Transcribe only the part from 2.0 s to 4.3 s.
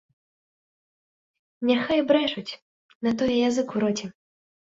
брэшуць, на тое язык у роце.